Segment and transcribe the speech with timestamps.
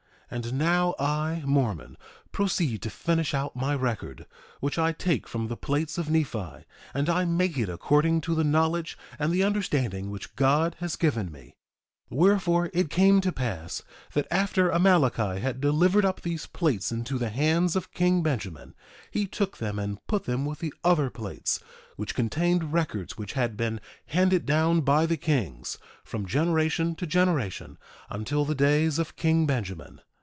[0.31, 1.97] 1:9 And now I, Mormon,
[2.31, 4.25] proceed to finish out my record,
[4.61, 8.45] which I take from the plates of Nephi; and I make it according to the
[8.45, 11.57] knowledge and the understanding which God has given me.
[12.09, 13.81] 1:10 Wherefore, it came to pass
[14.13, 18.73] that after Amaleki had delivered up these plates into the hands of king Benjamin,
[19.11, 21.59] he took them and put them with the other plates,
[21.97, 27.77] which contained records which had been handed down by the kings, from generation to generation
[28.09, 29.99] until the days of king Benjamin.